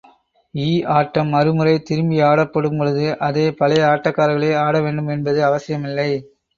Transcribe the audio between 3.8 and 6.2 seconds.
ஆட்டக்காரர்களே ஆட வேண்டும் என்பது அவசியமில்லை.